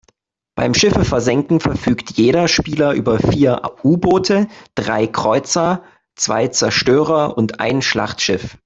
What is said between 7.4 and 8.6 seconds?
ein Schlachtschiff.